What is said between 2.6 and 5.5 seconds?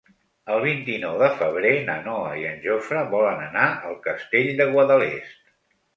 Jofre volen anar al Castell de Guadalest.